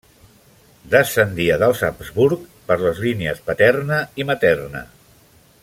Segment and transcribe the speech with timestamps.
[0.93, 4.83] Descendia dels Habsburg per les línies paterna i materna.